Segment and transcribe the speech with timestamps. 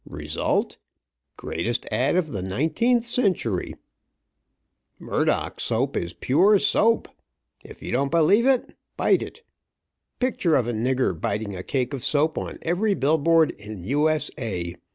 [0.09, 0.77] Result?
[1.37, 2.15] Greatest ad.
[2.15, 3.75] of the nineteenth century.
[4.97, 7.07] 'Murdock's Soap is pure soap.
[7.63, 9.43] If you don't believe it, bite it.'
[10.17, 14.09] Picture of a nigger biting a cake of soap on every billboard in U.
[14.09, 14.31] S.
[14.39, 14.75] A.